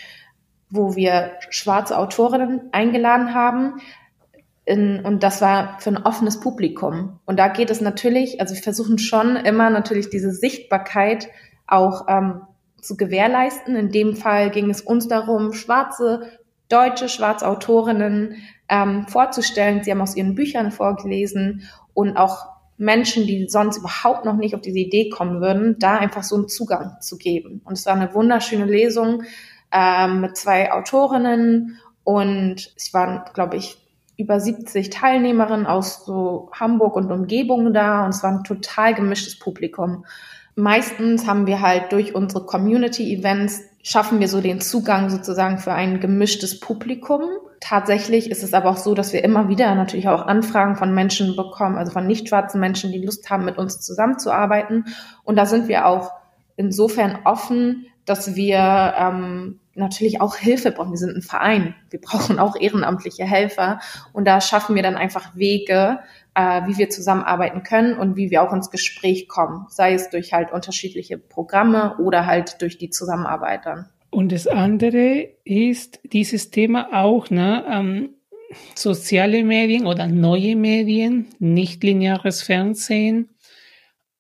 [0.71, 3.81] wo wir schwarze Autorinnen eingeladen haben.
[4.65, 7.21] In, und das war für ein offenes Publikum.
[7.25, 11.29] Und da geht es natürlich, also wir versuchen schon immer natürlich diese Sichtbarkeit
[11.67, 12.43] auch ähm,
[12.81, 13.77] zu gewährleisten.
[13.77, 16.23] In dem Fall ging es uns darum, schwarze,
[16.69, 18.37] deutsche, schwarze Autorinnen
[18.69, 19.83] ähm, vorzustellen.
[19.83, 21.63] Sie haben aus ihren Büchern vorgelesen
[21.95, 26.23] und auch Menschen, die sonst überhaupt noch nicht auf diese Idee kommen würden, da einfach
[26.23, 27.61] so einen Zugang zu geben.
[27.65, 29.25] Und es war eine wunderschöne Lesung
[29.73, 33.79] ähm, mit zwei Autorinnen und es waren, glaube ich,
[34.17, 39.39] über 70 Teilnehmerinnen aus so Hamburg und Umgebung da und es war ein total gemischtes
[39.39, 40.05] Publikum.
[40.57, 46.01] Meistens haben wir halt durch unsere Community-Events schaffen wir so den Zugang sozusagen für ein
[46.01, 47.23] gemischtes Publikum.
[47.61, 51.37] Tatsächlich ist es aber auch so, dass wir immer wieder natürlich auch Anfragen von Menschen
[51.37, 54.87] bekommen, also von nicht schwarzen Menschen, die Lust haben, mit uns zusammenzuarbeiten.
[55.25, 56.11] Und da sind wir auch
[56.57, 60.91] insofern offen, dass wir ähm, natürlich auch Hilfe brauchen.
[60.91, 61.75] Wir sind ein Verein.
[61.91, 63.81] Wir brauchen auch ehrenamtliche Helfer.
[64.13, 66.01] Und da schaffen wir dann einfach Wege,
[66.35, 69.67] äh, wie wir zusammenarbeiten können und wie wir auch ins Gespräch kommen.
[69.69, 73.87] Sei es durch halt unterschiedliche Programme oder halt durch die Zusammenarbeit dann.
[74.11, 78.11] Und das andere ist dieses Thema auch, ne, ähm,
[78.75, 83.29] soziale Medien oder neue Medien, nicht lineares Fernsehen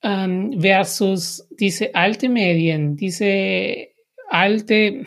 [0.03, 3.89] ähm, versus diese alte Medien, diese
[4.29, 5.05] alte,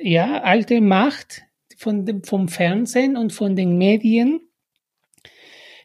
[0.00, 1.42] ja, alte Macht
[1.76, 4.40] von dem, vom Fernsehen und von den Medien.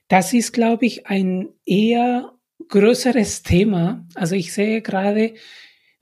[0.07, 2.33] Das ist, glaube ich, ein eher
[2.69, 4.07] größeres Thema.
[4.15, 5.33] Also ich sehe gerade,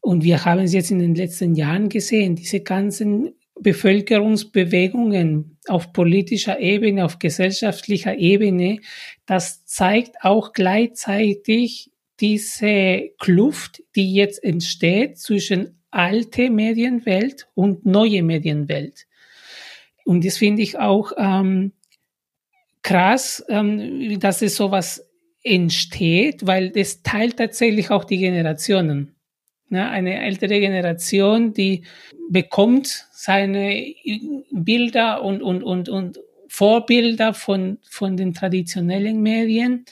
[0.02, 6.60] und wir haben es jetzt in den letzten Jahren gesehen, diese ganzen Bevölkerungsbewegungen auf politischer
[6.60, 8.82] Ebene, auf gesellschaftlicher Ebene,
[9.26, 19.06] das zeigt auch gleichzeitig diese Kluft, die jetzt entsteht zwischen alte Medienwelt und neue Medienwelt.
[20.06, 21.72] Und das finde ich auch ähm,
[22.84, 25.06] krass, ähm, dass es sowas
[25.44, 29.16] entsteht, weil das teilt tatsächlich auch die Generationen.
[29.70, 31.84] Ja, eine ältere Generation, die
[32.30, 33.94] bekommt seine
[34.52, 39.86] Bilder und, und, und, und Vorbilder von, von den traditionellen Medien.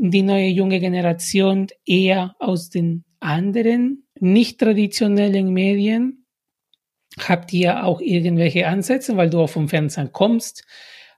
[0.00, 6.24] Die neue junge Generation eher aus den anderen, nicht traditionellen Medien.
[7.18, 10.64] Habt ihr auch irgendwelche Ansätze, weil du auch vom Fernsehen kommst?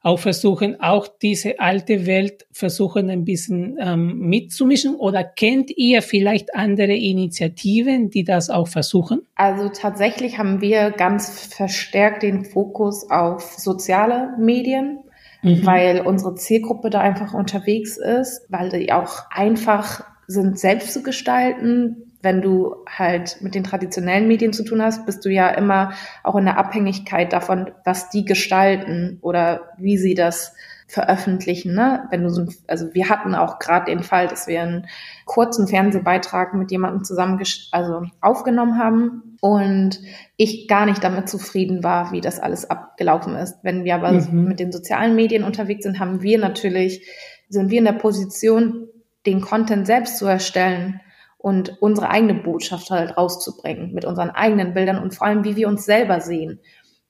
[0.02, 4.94] auch versuchen, auch diese alte Welt versuchen ein bisschen ähm, mitzumischen?
[4.94, 9.22] Oder kennt ihr vielleicht andere Initiativen, die das auch versuchen?
[9.34, 15.00] Also tatsächlich haben wir ganz verstärkt den Fokus auf soziale Medien.
[15.42, 15.64] Mhm.
[15.64, 22.11] weil unsere Zielgruppe da einfach unterwegs ist, weil die auch einfach sind selbst zu gestalten,
[22.22, 26.37] wenn du halt mit den traditionellen Medien zu tun hast, bist du ja immer auch
[26.37, 30.55] in der Abhängigkeit davon, was die gestalten oder wie sie das
[30.90, 31.74] veröffentlichen.
[31.74, 32.07] Ne?
[32.11, 34.87] Wenn du so, also wir hatten auch gerade den Fall, dass wir einen
[35.24, 40.00] kurzen Fernsehbeitrag mit jemandem zusammen also aufgenommen haben und
[40.37, 43.59] ich gar nicht damit zufrieden war, wie das alles abgelaufen ist.
[43.62, 44.44] Wenn wir aber mhm.
[44.44, 47.07] mit den sozialen Medien unterwegs sind, haben wir natürlich
[47.48, 48.88] sind wir in der Position,
[49.26, 51.00] den Content selbst zu erstellen
[51.37, 55.68] und unsere eigene Botschaft halt rauszubringen mit unseren eigenen Bildern und vor allem, wie wir
[55.68, 56.61] uns selber sehen.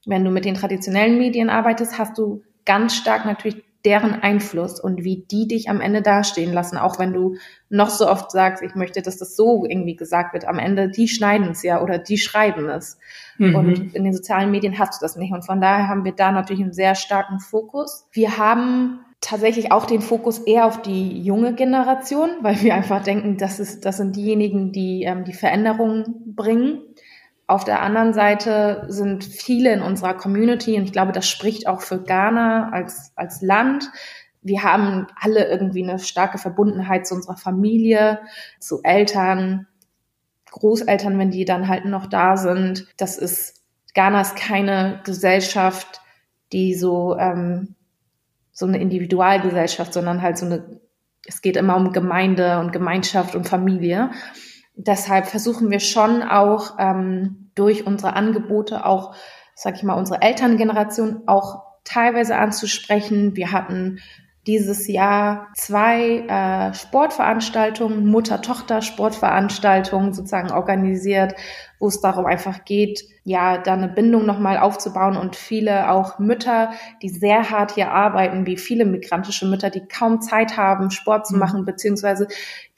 [0.06, 5.04] Wenn du mit den traditionellen Medien arbeitest, hast du ganz stark natürlich deren Einfluss und
[5.04, 7.36] wie die dich am Ende dastehen lassen, auch wenn du
[7.68, 10.46] noch so oft sagst, ich möchte, dass das so irgendwie gesagt wird.
[10.46, 12.98] Am Ende, die schneiden es ja oder die schreiben es.
[13.38, 13.54] Mhm.
[13.54, 15.32] Und in den sozialen Medien hast du das nicht.
[15.32, 18.06] Und von daher haben wir da natürlich einen sehr starken Fokus.
[18.12, 23.36] Wir haben tatsächlich auch den Fokus eher auf die junge Generation, weil wir einfach denken,
[23.36, 26.80] das, ist, das sind diejenigen, die ähm, die Veränderungen bringen.
[27.50, 31.80] Auf der anderen Seite sind viele in unserer Community, und ich glaube, das spricht auch
[31.80, 33.90] für Ghana als, als Land.
[34.40, 38.20] Wir haben alle irgendwie eine starke Verbundenheit zu unserer Familie,
[38.60, 39.66] zu Eltern,
[40.48, 42.86] Großeltern, wenn die dann halt noch da sind.
[42.96, 46.02] Das ist, Ghana ist keine Gesellschaft,
[46.52, 47.74] die so ähm,
[48.52, 50.80] so eine Individualgesellschaft, sondern halt so eine,
[51.26, 54.12] es geht immer um Gemeinde und Gemeinschaft und Familie.
[54.76, 59.14] Deshalb versuchen wir schon auch ähm, durch unsere Angebote auch,
[59.54, 63.36] sag ich mal, unsere Elterngeneration auch teilweise anzusprechen.
[63.36, 64.00] Wir hatten
[64.46, 71.34] dieses Jahr zwei äh, Sportveranstaltungen, Mutter-Tochter-Sportveranstaltungen sozusagen organisiert,
[71.78, 76.70] wo es darum einfach geht, ja, da eine Bindung nochmal aufzubauen und viele auch Mütter,
[77.02, 81.34] die sehr hart hier arbeiten, wie viele migrantische Mütter, die kaum Zeit haben, Sport zu
[81.34, 81.40] mhm.
[81.40, 82.26] machen, beziehungsweise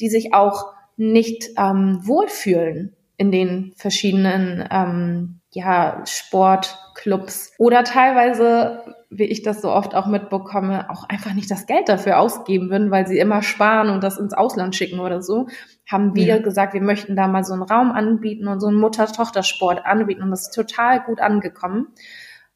[0.00, 8.82] die sich auch nicht ähm, wohlfühlen in den verschiedenen ähm, ja, Sportclubs oder teilweise
[9.14, 12.90] wie ich das so oft auch mitbekomme, auch einfach nicht das Geld dafür ausgeben würden,
[12.90, 15.48] weil sie immer sparen und das ins Ausland schicken oder so,
[15.87, 16.38] haben wir ja.
[16.38, 20.30] gesagt, wir möchten da mal so einen Raum anbieten und so einen Mutter-Tochter-Sport anbieten und
[20.30, 21.88] das ist total gut angekommen.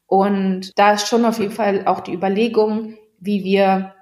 [0.07, 3.93] Und da ist schon auf jeden Fall auch die Überlegung, wie wir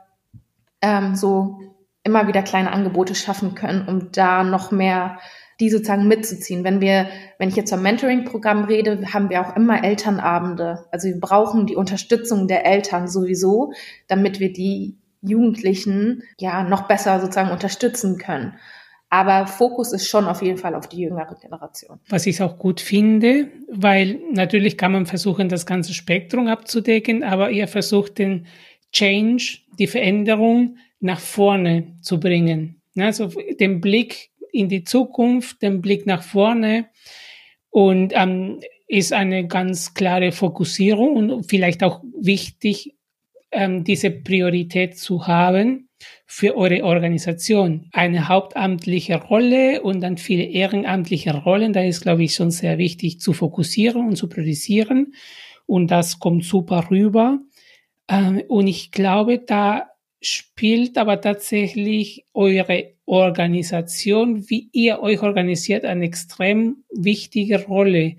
[0.82, 1.60] ähm, so
[2.04, 5.18] immer wieder kleine Angebote schaffen können, um da noch mehr
[5.60, 6.64] die sozusagen mitzuziehen.
[6.64, 7.08] Wenn wir,
[7.40, 10.86] wenn ich jetzt vom Mentoring-Programm rede, haben wir auch immer Elternabende.
[10.92, 13.72] Also wir brauchen die Unterstützung der Eltern sowieso,
[14.08, 18.54] damit wir die Jugendlichen ja noch besser sozusagen unterstützen können.
[19.10, 22.00] Aber Fokus ist schon auf jeden Fall auf die jüngere Generation.
[22.10, 27.52] Was ich auch gut finde, weil natürlich kann man versuchen, das ganze Spektrum abzudecken, aber
[27.52, 28.48] ihr versucht den
[28.92, 32.82] Change, die Veränderung nach vorne zu bringen.
[32.98, 36.88] Also den Blick in die Zukunft, den Blick nach vorne
[37.70, 42.96] und ähm, ist eine ganz klare Fokussierung und vielleicht auch wichtig,
[43.52, 45.86] ähm, diese Priorität zu haben.
[46.26, 47.88] für eure Organisation.
[47.94, 51.74] Eine hauptamtliche Rolle und dann viele ehrenamtliche Rollen.
[51.74, 55.14] Da ist, glaube ich, schon sehr wichtig zu fokussieren und zu priorisieren.
[55.66, 57.40] Und das kommt super rüber.
[58.10, 59.90] Ähm, und ich glaube, da
[60.22, 68.16] spielt aber tatsächlich eure Organisation, wie ihr euch organisiert, eine extrem wichtige Rolle.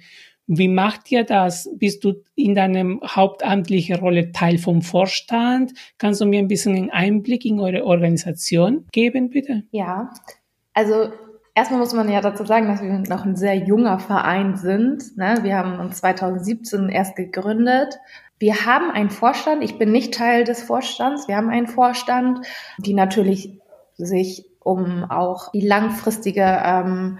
[0.47, 1.69] Wie macht ihr das?
[1.75, 5.73] Bist du in deinem hauptamtlichen Rolle Teil vom Vorstand?
[5.99, 9.65] Kannst du mir ein bisschen einen Einblick in eure Organisation geben, bitte?
[9.73, 10.13] Ja,
[10.73, 11.11] also
[11.57, 15.17] erstmal muss man ja dazu sagen, dass wir noch ein sehr junger Verein sind.
[15.17, 15.39] Ne?
[15.43, 17.99] Wir haben uns 2017 erst gegründet.
[18.39, 19.65] Wir haben einen Vorstand.
[19.65, 21.27] Ich bin nicht Teil des Vorstands.
[21.27, 22.47] Wir haben einen Vorstand,
[22.79, 23.59] die natürlich
[23.97, 27.19] sich um auch die langfristige ähm,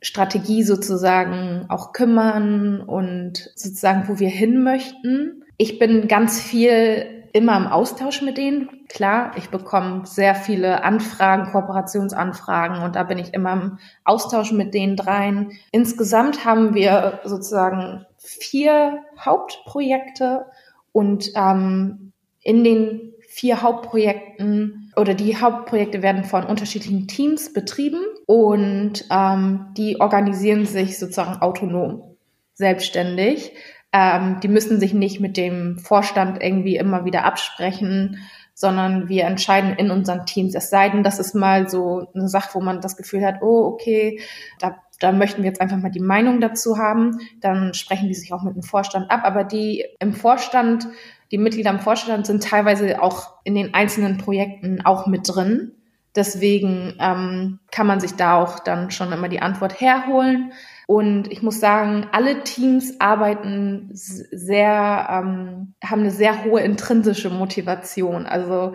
[0.00, 5.44] Strategie sozusagen auch kümmern und sozusagen, wo wir hin möchten.
[5.56, 8.86] Ich bin ganz viel immer im Austausch mit denen.
[8.88, 14.72] Klar, ich bekomme sehr viele Anfragen, Kooperationsanfragen und da bin ich immer im Austausch mit
[14.72, 15.52] denen dreien.
[15.72, 20.46] Insgesamt haben wir sozusagen vier Hauptprojekte
[20.92, 22.12] und ähm,
[22.42, 30.00] in den vier Hauptprojekten oder die Hauptprojekte werden von unterschiedlichen Teams betrieben und ähm, die
[30.00, 32.16] organisieren sich sozusagen autonom,
[32.54, 33.52] selbstständig.
[33.92, 38.18] Ähm, die müssen sich nicht mit dem Vorstand irgendwie immer wieder absprechen,
[38.58, 40.54] sondern wir entscheiden in unseren Teams.
[40.54, 43.66] Es sei denn, das ist mal so eine Sache, wo man das Gefühl hat, oh,
[43.66, 44.20] okay,
[44.58, 47.20] da, da möchten wir jetzt einfach mal die Meinung dazu haben.
[47.40, 49.20] Dann sprechen die sich auch mit dem Vorstand ab.
[49.22, 50.88] Aber die im Vorstand
[51.30, 55.72] die Mitglieder im Vorstand sind teilweise auch in den einzelnen Projekten auch mit drin.
[56.16, 60.52] Deswegen ähm, kann man sich da auch dann schon immer die Antwort herholen.
[60.86, 68.24] Und ich muss sagen, alle Teams arbeiten sehr, ähm, haben eine sehr hohe intrinsische Motivation.
[68.24, 68.72] Also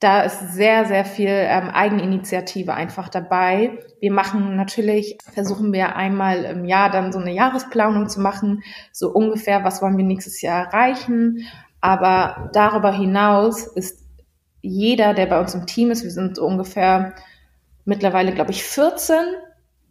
[0.00, 3.78] da ist sehr, sehr viel ähm, Eigeninitiative einfach dabei.
[4.00, 9.10] Wir machen natürlich, versuchen wir einmal im Jahr dann so eine Jahresplanung zu machen, so
[9.10, 11.46] ungefähr, was wollen wir nächstes Jahr erreichen.
[11.82, 14.06] Aber darüber hinaus ist
[14.62, 17.14] jeder, der bei uns im Team ist, wir sind so ungefähr
[17.84, 19.16] mittlerweile, glaube ich, 14,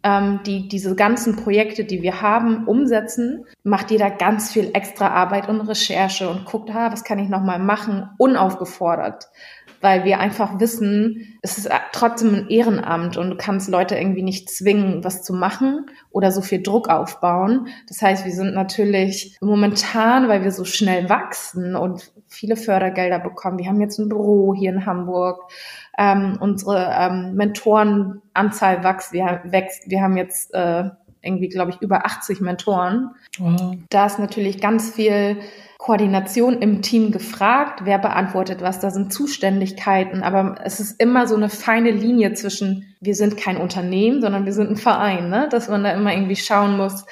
[0.02, 5.50] ähm, die diese ganzen Projekte, die wir haben, umsetzen, macht jeder ganz viel extra Arbeit
[5.50, 9.28] und Recherche und guckt, ah, was kann ich nochmal machen, unaufgefordert
[9.82, 14.48] weil wir einfach wissen, es ist trotzdem ein Ehrenamt und du kannst Leute irgendwie nicht
[14.48, 17.66] zwingen, was zu machen oder so viel Druck aufbauen.
[17.88, 23.58] Das heißt, wir sind natürlich momentan, weil wir so schnell wachsen und viele Fördergelder bekommen.
[23.58, 25.50] Wir haben jetzt ein Büro hier in Hamburg.
[25.98, 29.12] Ähm, unsere ähm, Mentorenanzahl wächst.
[29.12, 29.90] Wir, wächst.
[29.90, 30.84] wir haben jetzt äh,
[31.22, 33.10] irgendwie, glaube ich, über 80 Mentoren.
[33.38, 33.76] Wow.
[33.90, 35.38] Da ist natürlich ganz viel
[35.82, 41.34] Koordination im Team gefragt, wer beantwortet was, da sind Zuständigkeiten, aber es ist immer so
[41.34, 45.48] eine feine Linie zwischen, wir sind kein Unternehmen, sondern wir sind ein Verein, ne?
[45.50, 47.04] dass man da immer irgendwie schauen muss,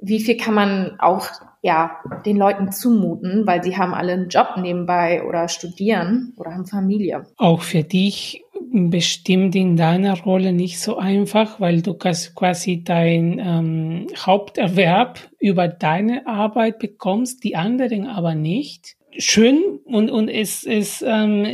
[0.00, 1.28] wie viel kann man auch
[1.62, 6.66] ja, den Leuten zumuten, weil sie haben alle einen Job nebenbei oder studieren oder haben
[6.66, 7.26] Familie.
[7.36, 14.06] Auch für dich bestimmt in deiner Rolle nicht so einfach, weil du quasi dein ähm,
[14.16, 18.96] Haupterwerb über deine Arbeit bekommst, die anderen aber nicht.
[19.18, 21.46] Schön und, und es, es, ähm,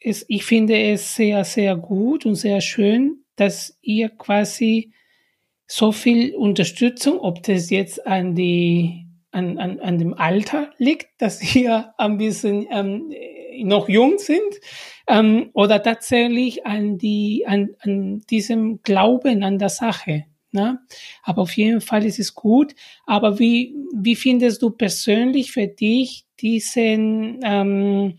[0.00, 4.92] es, ich finde es sehr, sehr gut und sehr schön, dass ihr quasi
[5.66, 11.54] so viel Unterstützung, ob das jetzt an die an, an, an dem Alter liegt, dass
[11.54, 13.12] ihr ein bisschen ähm,
[13.62, 14.60] noch jung sind,
[15.10, 20.24] ähm, oder tatsächlich an die, an, an diesem Glauben an der Sache.
[20.52, 20.80] Ne?
[21.22, 22.74] Aber auf jeden Fall ist es gut.
[23.06, 28.18] Aber wie, wie findest du persönlich für dich diesen, ähm,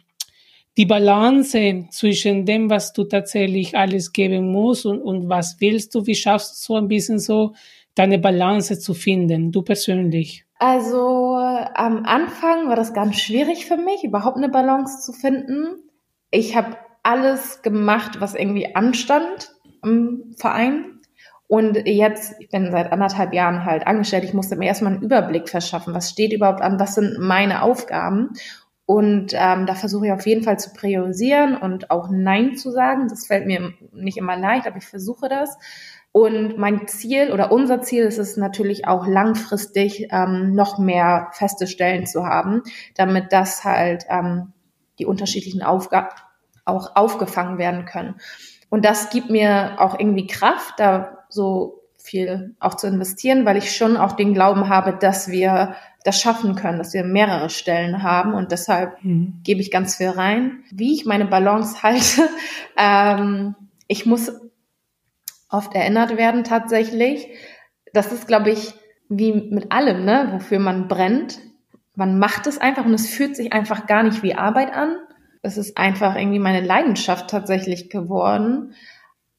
[0.77, 6.05] die Balance zwischen dem, was du tatsächlich alles geben musst und, und was willst du?
[6.05, 7.53] Wie schaffst du so ein bisschen so
[7.95, 10.45] deine Balance zu finden, du persönlich?
[10.59, 15.90] Also am Anfang war das ganz schwierig für mich, überhaupt eine Balance zu finden.
[16.31, 19.51] Ich habe alles gemacht, was irgendwie anstand
[19.83, 20.99] im Verein.
[21.47, 25.49] Und jetzt, ich bin seit anderthalb Jahren halt angestellt, ich musste mir erstmal einen Überblick
[25.49, 28.29] verschaffen, was steht überhaupt an, was sind meine Aufgaben.
[28.85, 33.07] Und ähm, da versuche ich auf jeden Fall zu priorisieren und auch Nein zu sagen.
[33.09, 35.57] Das fällt mir nicht immer leicht, aber ich versuche das.
[36.13, 41.67] Und mein Ziel oder unser Ziel ist es natürlich auch langfristig ähm, noch mehr feste
[41.67, 42.63] Stellen zu haben,
[42.95, 44.53] damit das halt ähm,
[45.01, 46.09] die unterschiedlichen Aufgaben
[46.63, 48.15] auch aufgefangen werden können.
[48.69, 53.75] Und das gibt mir auch irgendwie Kraft, da so viel auch zu investieren, weil ich
[53.75, 58.33] schon auch den Glauben habe, dass wir das schaffen können, dass wir mehrere Stellen haben
[58.33, 59.39] und deshalb mhm.
[59.43, 60.63] gebe ich ganz viel rein.
[60.71, 62.29] Wie ich meine Balance halte,
[62.77, 63.55] ähm,
[63.87, 64.31] ich muss
[65.49, 67.27] oft erinnert werden tatsächlich.
[67.93, 68.73] Das ist, glaube ich,
[69.09, 71.39] wie mit allem, ne, wofür man brennt.
[71.95, 74.95] Man macht es einfach und es fühlt sich einfach gar nicht wie Arbeit an.
[75.41, 78.73] Es ist einfach irgendwie meine Leidenschaft tatsächlich geworden.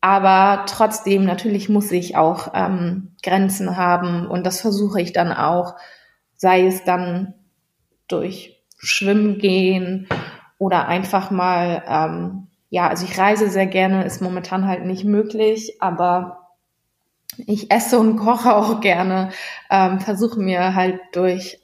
[0.00, 5.76] Aber trotzdem, natürlich muss ich auch ähm, Grenzen haben und das versuche ich dann auch,
[6.34, 7.34] sei es dann
[8.08, 10.08] durch Schwimmen gehen
[10.58, 15.80] oder einfach mal, ähm, ja, also ich reise sehr gerne, ist momentan halt nicht möglich,
[15.80, 16.48] aber
[17.36, 19.30] ich esse und koche auch gerne,
[19.70, 21.61] ähm, versuche mir halt durch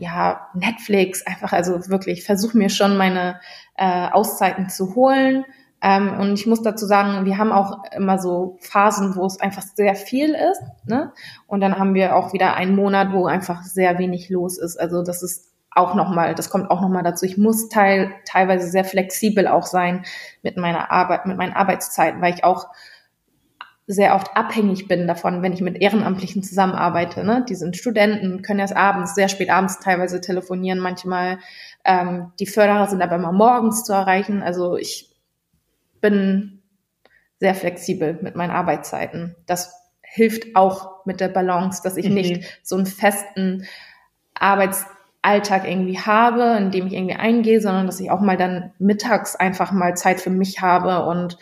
[0.00, 3.40] ja Netflix einfach, also wirklich versuche mir schon meine
[3.76, 5.44] äh, Auszeiten zu holen
[5.82, 9.62] ähm, und ich muss dazu sagen, wir haben auch immer so Phasen, wo es einfach
[9.62, 10.62] sehr viel ist.
[10.84, 11.12] Ne?
[11.46, 14.78] Und dann haben wir auch wieder einen Monat, wo einfach sehr wenig los ist.
[14.78, 17.24] Also das ist auch nochmal, das kommt auch nochmal dazu.
[17.24, 20.04] Ich muss teil, teilweise sehr flexibel auch sein
[20.42, 22.66] mit meiner Arbeit, mit meinen Arbeitszeiten, weil ich auch
[23.92, 27.24] sehr oft abhängig bin davon, wenn ich mit Ehrenamtlichen zusammenarbeite.
[27.24, 27.44] Ne?
[27.48, 31.38] Die sind Studenten, können erst abends, sehr spät abends teilweise telefonieren, manchmal.
[31.84, 34.42] Ähm, die Förderer sind aber immer morgens zu erreichen.
[34.42, 35.10] Also ich
[36.00, 36.62] bin
[37.40, 39.34] sehr flexibel mit meinen Arbeitszeiten.
[39.46, 42.14] Das hilft auch mit der Balance, dass ich mhm.
[42.14, 43.66] nicht so einen festen
[44.34, 49.34] Arbeitsalltag irgendwie habe, in dem ich irgendwie eingehe, sondern dass ich auch mal dann mittags
[49.34, 51.38] einfach mal Zeit für mich habe und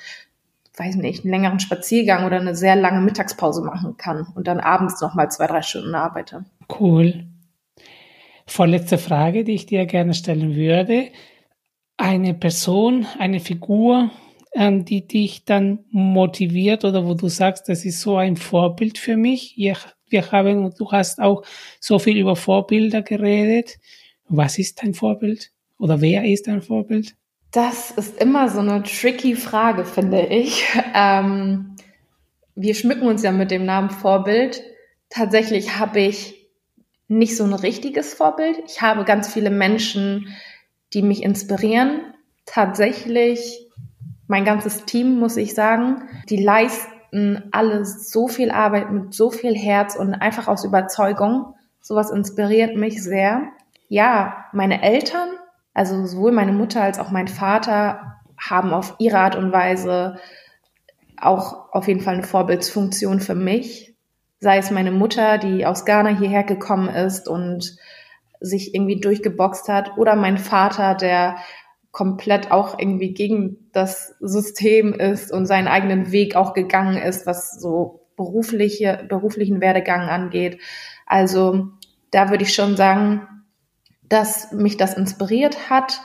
[0.78, 5.00] weiß nicht, einen längeren Spaziergang oder eine sehr lange Mittagspause machen kann und dann abends
[5.00, 6.44] noch mal zwei, drei Stunden arbeite.
[6.78, 7.26] Cool.
[8.46, 11.08] Vorletzte Frage, die ich dir gerne stellen würde.
[11.96, 14.10] Eine Person, eine Figur,
[14.54, 19.16] ähm, die dich dann motiviert oder wo du sagst, das ist so ein Vorbild für
[19.16, 19.54] mich.
[19.56, 21.44] Wir haben, du hast auch
[21.80, 23.78] so viel über Vorbilder geredet.
[24.28, 25.50] Was ist dein Vorbild?
[25.78, 27.14] Oder wer ist dein Vorbild?
[27.50, 30.66] Das ist immer so eine tricky Frage, finde ich.
[30.94, 31.76] Ähm,
[32.54, 34.62] wir schmücken uns ja mit dem Namen Vorbild.
[35.10, 36.46] Tatsächlich habe ich
[37.06, 38.58] nicht so ein richtiges Vorbild.
[38.66, 40.36] Ich habe ganz viele Menschen,
[40.92, 42.00] die mich inspirieren.
[42.44, 43.66] Tatsächlich
[44.26, 49.56] mein ganzes Team, muss ich sagen, die leisten alle so viel Arbeit mit so viel
[49.56, 51.54] Herz und einfach aus Überzeugung.
[51.80, 53.48] Sowas inspiriert mich sehr.
[53.88, 55.30] Ja, meine Eltern,
[55.78, 60.16] also sowohl meine Mutter als auch mein Vater, haben auf ihre Art und Weise
[61.16, 63.94] auch auf jeden Fall eine Vorbildsfunktion für mich.
[64.40, 67.76] Sei es meine Mutter, die aus Ghana hierher gekommen ist und
[68.40, 71.36] sich irgendwie durchgeboxt hat, oder mein Vater, der
[71.92, 77.52] komplett auch irgendwie gegen das System ist und seinen eigenen Weg auch gegangen ist, was
[77.52, 80.60] so berufliche, beruflichen Werdegang angeht.
[81.06, 81.68] Also
[82.10, 83.37] da würde ich schon sagen,
[84.08, 86.00] dass mich das inspiriert hat,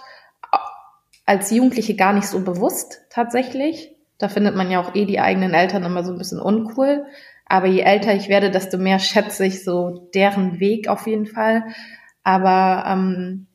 [1.26, 3.96] als Jugendliche gar nicht so bewusst tatsächlich.
[4.18, 7.06] Da findet man ja auch eh die eigenen Eltern immer so ein bisschen uncool.
[7.46, 11.64] Aber je älter ich werde, desto mehr schätze ich so deren Weg auf jeden Fall.
[12.24, 13.48] Aber ähm,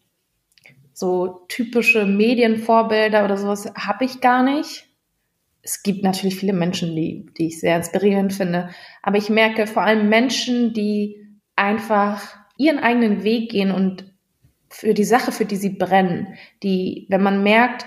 [0.93, 4.87] so typische Medienvorbilder oder sowas habe ich gar nicht.
[5.63, 8.71] Es gibt natürlich viele Menschen, die, die ich sehr inspirierend finde.
[9.03, 11.27] Aber ich merke vor allem Menschen, die
[11.57, 14.08] einfach ihren eigenen Weg gehen und
[14.71, 17.87] für die Sache, für die sie brennen, die, wenn man merkt,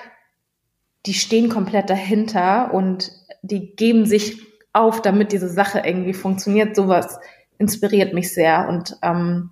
[1.05, 3.11] die stehen komplett dahinter und
[3.41, 4.39] die geben sich
[4.73, 7.19] auf, damit diese Sache irgendwie funktioniert, sowas
[7.57, 9.51] inspiriert mich sehr und ähm,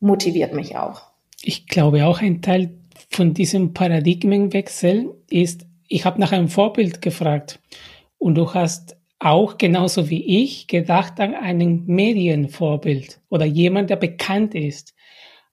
[0.00, 2.70] motiviert mich auch ich glaube auch ein Teil
[3.10, 7.60] von diesem Paradigmenwechsel ist, ich habe nach einem Vorbild gefragt
[8.18, 14.54] und du hast auch genauso wie ich gedacht an einen Medienvorbild oder jemand, der bekannt
[14.54, 14.94] ist.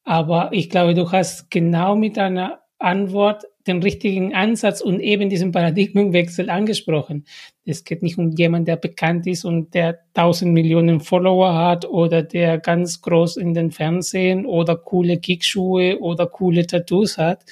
[0.03, 5.53] Aber ich glaube, du hast genau mit einer Antwort den richtigen Ansatz und eben diesen
[5.53, 7.25] Paradigmenwechsel angesprochen.
[7.65, 12.23] Es geht nicht um jemanden, der bekannt ist und der tausend Millionen Follower hat oder
[12.23, 17.45] der ganz groß in den Fernsehen oder coole Kickschuhe oder coole Tattoos hat,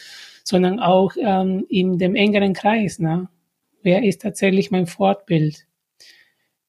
[0.43, 2.99] sondern auch ähm, in dem engeren Kreis.
[2.99, 3.29] Ne?
[3.81, 5.65] Wer ist tatsächlich mein Fortbild?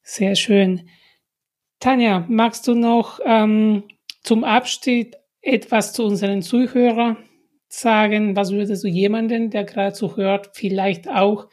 [0.03, 0.89] Sehr schön.
[1.80, 3.83] Tanja, magst du noch ähm,
[4.22, 7.16] zum Abschied etwas zu unseren Zuhörern
[7.68, 8.36] sagen?
[8.36, 11.49] Was würdest du jemanden, der gerade so hört, vielleicht auch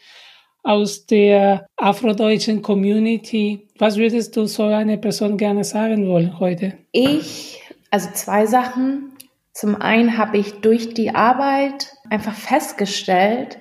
[0.64, 6.78] aus der afrodeutschen Community, was würdest du so eine Person gerne sagen wollen heute?
[6.92, 7.62] Ich,
[7.92, 9.14] also zwei Sachen.
[9.54, 13.58] Zum einen habe ich durch die Arbeit einfach festgestellt,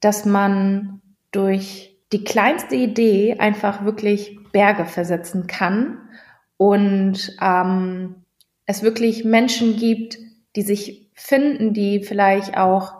[0.00, 5.98] dass man durch die kleinste Idee einfach wirklich Berge versetzen kann
[6.58, 8.21] und ähm,
[8.72, 10.18] es wirklich Menschen gibt,
[10.56, 12.94] die sich finden, die vielleicht auch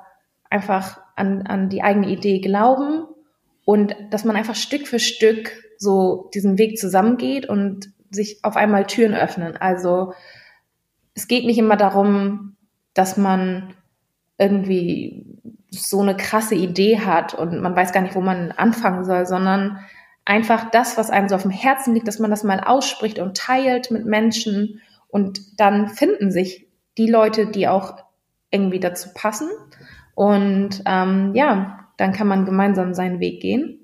[0.49, 3.07] einfach an, an die eigene Idee glauben
[3.65, 8.87] und dass man einfach Stück für Stück so diesen Weg zusammengeht und sich auf einmal
[8.87, 9.57] Türen öffnen.
[9.57, 10.13] Also
[11.15, 12.57] es geht nicht immer darum,
[12.95, 13.75] dass man
[14.39, 15.27] irgendwie
[15.71, 19.79] so eine krasse Idee hat und man weiß gar nicht, wo man anfangen soll, sondern
[20.25, 23.37] einfach das, was einem so auf dem Herzen liegt, dass man das mal ausspricht und
[23.37, 24.81] teilt mit Menschen
[25.13, 26.67] und dann finden sich
[26.99, 27.97] die Leute, die auch
[28.51, 29.49] irgendwie dazu passen
[30.15, 33.79] und ähm, ja, dann kann man gemeinsam seinen Weg gehen.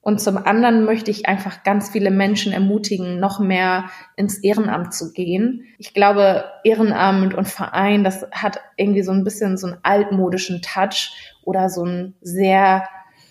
[0.00, 3.84] Und zum anderen möchte ich einfach ganz viele Menschen ermutigen, noch mehr
[4.16, 5.64] ins Ehrenamt zu gehen.
[5.78, 11.12] Ich glaube, Ehrenamt und Verein, das hat irgendwie so ein bisschen so einen altmodischen Touch
[11.44, 12.88] oder so einen sehr,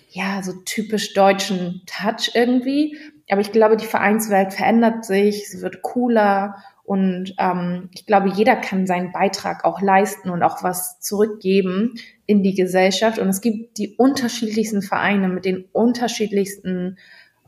[0.08, 2.96] ja, so typisch deutschen Touch irgendwie.
[3.30, 8.56] Aber ich glaube, die Vereinswelt verändert sich, sie wird cooler und ähm, ich glaube, jeder
[8.56, 11.94] kann seinen Beitrag auch leisten und auch was zurückgeben
[12.26, 13.18] in die Gesellschaft.
[13.18, 16.98] Und es gibt die unterschiedlichsten Vereine mit den unterschiedlichsten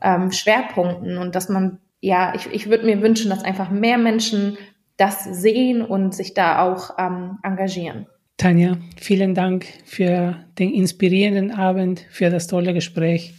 [0.01, 4.57] ähm, Schwerpunkten und dass man, ja, ich, ich würde mir wünschen, dass einfach mehr Menschen
[4.97, 8.07] das sehen und sich da auch ähm, engagieren.
[8.37, 13.33] Tanja, vielen Dank für den inspirierenden Abend, für das tolle Gespräch.